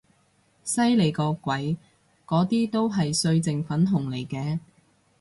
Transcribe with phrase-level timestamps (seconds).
[0.63, 1.77] 犀利個鬼，
[2.25, 4.57] 嗰啲都係歲靜粉紅嚟嘅